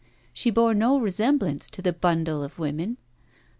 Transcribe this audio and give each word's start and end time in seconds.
She 0.33 0.49
bore 0.49 0.73
no 0.73 0.97
resemblance 0.99 1.69
to 1.69 1.79
the 1.79 1.93
bundle 1.93 2.43
of 2.43 2.57
women. 2.57 2.97